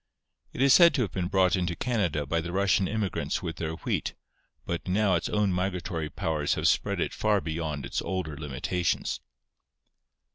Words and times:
It 0.51 0.63
is 0.63 0.73
said 0.73 0.95
to 0.95 1.03
have 1.03 1.11
been 1.11 1.27
brought 1.27 1.55
into 1.55 1.75
Canada 1.75 2.25
by 2.25 2.41
the 2.41 2.51
Russian 2.51 2.87
immigrants 2.87 3.43
with 3.43 3.57
their 3.57 3.73
wheat, 3.73 4.15
but 4.65 4.87
now 4.87 5.13
its 5.13 5.29
own 5.29 5.53
migratory 5.53 6.09
powers 6.09 6.55
have 6.55 6.67
spread 6.67 6.99
it 6.99 7.13
far 7.13 7.39
beyond 7.39 7.85
its 7.85 8.01
older 8.01 8.35
limita 8.35 8.83
tions. 8.83 9.19